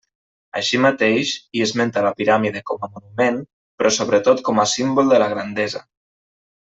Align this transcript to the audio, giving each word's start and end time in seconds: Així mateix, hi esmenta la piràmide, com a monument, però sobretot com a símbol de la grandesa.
Així 0.59 0.77
mateix, 0.83 1.33
hi 1.57 1.61
esmenta 1.65 2.03
la 2.07 2.13
piràmide, 2.21 2.63
com 2.71 2.87
a 2.87 2.91
monument, 2.95 3.37
però 3.81 3.91
sobretot 4.01 4.41
com 4.51 4.63
a 4.65 4.69
símbol 4.73 5.13
de 5.17 5.21
la 5.25 5.29
grandesa. 5.35 5.83